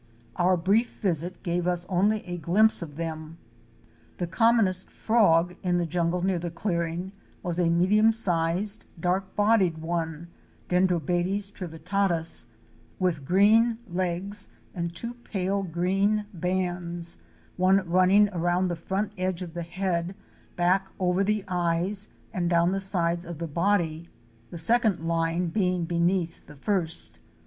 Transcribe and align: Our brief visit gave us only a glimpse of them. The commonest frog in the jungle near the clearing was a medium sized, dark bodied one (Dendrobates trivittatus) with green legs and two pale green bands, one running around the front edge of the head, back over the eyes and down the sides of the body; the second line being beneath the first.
Our 0.35 0.57
brief 0.57 0.89
visit 0.99 1.43
gave 1.43 1.67
us 1.67 1.85
only 1.87 2.25
a 2.25 2.35
glimpse 2.39 2.81
of 2.81 2.95
them. 2.95 3.37
The 4.17 4.25
commonest 4.25 4.89
frog 4.89 5.55
in 5.61 5.77
the 5.77 5.85
jungle 5.85 6.23
near 6.23 6.39
the 6.39 6.49
clearing 6.49 7.11
was 7.43 7.59
a 7.59 7.69
medium 7.69 8.11
sized, 8.11 8.85
dark 8.99 9.35
bodied 9.35 9.77
one 9.77 10.27
(Dendrobates 10.69 11.51
trivittatus) 11.51 12.47
with 12.97 13.25
green 13.25 13.77
legs 13.87 14.49
and 14.73 14.95
two 14.95 15.13
pale 15.13 15.61
green 15.61 16.25
bands, 16.33 17.19
one 17.55 17.87
running 17.87 18.27
around 18.29 18.69
the 18.69 18.75
front 18.75 19.11
edge 19.19 19.43
of 19.43 19.53
the 19.53 19.61
head, 19.61 20.15
back 20.55 20.89
over 20.97 21.23
the 21.23 21.43
eyes 21.47 22.09
and 22.33 22.49
down 22.49 22.71
the 22.71 22.79
sides 22.79 23.23
of 23.23 23.37
the 23.37 23.45
body; 23.47 24.09
the 24.49 24.57
second 24.57 25.07
line 25.07 25.49
being 25.49 25.85
beneath 25.85 26.47
the 26.47 26.55
first. 26.55 27.19